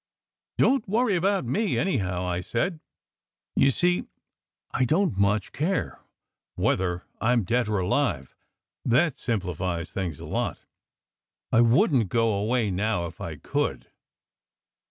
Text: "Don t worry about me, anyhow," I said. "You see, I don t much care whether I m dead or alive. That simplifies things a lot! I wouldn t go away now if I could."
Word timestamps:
"Don 0.57 0.79
t 0.81 0.85
worry 0.87 1.15
about 1.15 1.45
me, 1.45 1.77
anyhow," 1.77 2.25
I 2.25 2.41
said. 2.41 2.79
"You 3.55 3.69
see, 3.69 4.05
I 4.71 4.83
don 4.83 5.13
t 5.13 5.21
much 5.21 5.51
care 5.51 6.01
whether 6.55 7.03
I 7.21 7.33
m 7.33 7.43
dead 7.43 7.69
or 7.69 7.77
alive. 7.77 8.35
That 8.83 9.19
simplifies 9.19 9.91
things 9.91 10.19
a 10.19 10.25
lot! 10.25 10.57
I 11.51 11.61
wouldn 11.61 11.99
t 11.99 12.05
go 12.05 12.33
away 12.33 12.71
now 12.71 13.05
if 13.05 13.21
I 13.21 13.35
could." 13.35 13.91